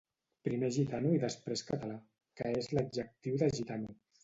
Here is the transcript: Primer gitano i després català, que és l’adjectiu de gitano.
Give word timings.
Primer 0.47 0.69
gitano 0.77 1.11
i 1.17 1.19
després 1.25 1.63
català, 1.69 1.99
que 2.41 2.49
és 2.63 2.73
l’adjectiu 2.79 3.39
de 3.45 3.55
gitano. 3.61 3.97